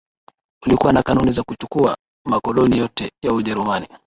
[0.67, 3.87] ulikuwa na kanuni za kuchukua makoloni yote ya Ujerumani